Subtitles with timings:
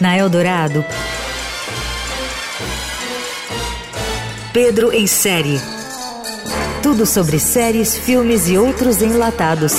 [0.00, 0.84] Na Eldorado,
[4.52, 5.60] Pedro em série.
[6.82, 9.74] Tudo sobre séries, filmes e outros enlatados.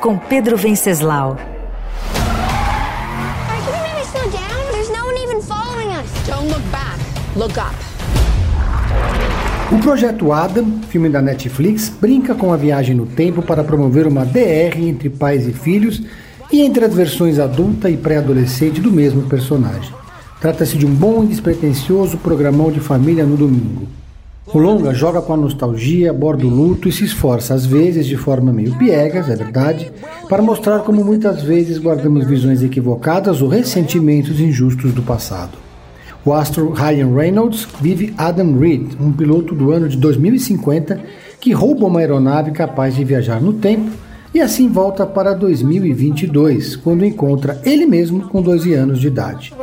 [0.00, 1.36] Com Pedro Venceslau.
[9.70, 14.24] O projeto Adam, filme da Netflix, brinca com a viagem no tempo para promover uma
[14.24, 16.02] DR entre pais e filhos
[16.50, 19.92] e entre as versões adulta e pré-adolescente do mesmo personagem.
[20.40, 23.86] Trata-se de um bom e despretensioso programão de família no domingo.
[24.54, 28.16] O longa joga com a nostalgia, aborda o luto e se esforça, às vezes de
[28.16, 29.92] forma meio piegas, é verdade,
[30.30, 35.67] para mostrar como muitas vezes guardamos visões equivocadas ou ressentimentos injustos do passado.
[36.24, 41.00] O astro Ryan Reynolds vive Adam Reed, um piloto do ano de 2050
[41.40, 43.90] que rouba uma aeronave capaz de viajar no tempo
[44.34, 49.54] e assim volta para 2022, quando encontra ele mesmo com 12 anos de idade.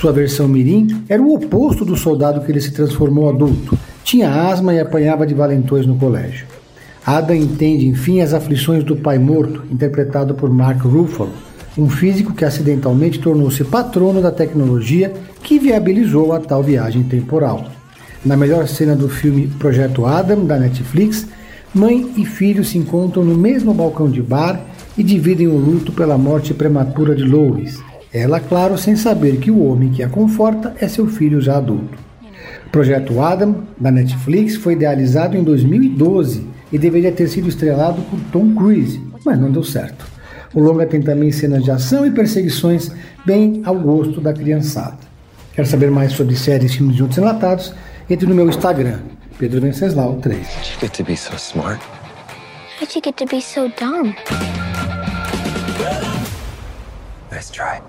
[0.00, 3.78] Sua versão mirim era o oposto do soldado que ele se transformou adulto.
[4.04, 6.46] Tinha asma e apanhava de valentões no colégio.
[7.04, 11.32] Adam entende, enfim, as aflições do pai morto, interpretado por Mark Ruffalo,
[11.76, 17.64] um físico que acidentalmente tornou-se patrono da tecnologia que viabilizou a tal viagem temporal.
[18.24, 21.26] Na melhor cena do filme Projeto Adam, da Netflix,
[21.74, 24.60] mãe e filho se encontram no mesmo balcão de bar
[24.96, 27.82] e dividem o luto pela morte prematura de Lois.
[28.12, 31.98] Ela, claro, sem saber que o homem que a conforta é seu filho já adulto.
[32.70, 38.54] Projeto Adam, da Netflix, foi idealizado em 2012 e deveria ter sido estrelado por Tom
[38.54, 40.06] Cruise, mas não deu certo.
[40.54, 42.90] O longa tem também cenas de ação e perseguições
[43.24, 44.98] bem ao gosto da criançada.
[45.54, 47.74] Quer saber mais sobre séries, filmes e outros enlatados?
[48.08, 49.00] Entre no meu Instagram,
[49.38, 50.38] Pedro Venceslau 3.
[50.38, 51.80] you get to be so smart?
[52.78, 54.14] How'd you get to be so dumb?
[57.30, 57.80] Nice try.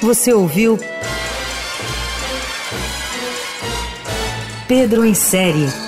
[0.00, 0.78] Você ouviu
[4.68, 5.87] Pedro em série.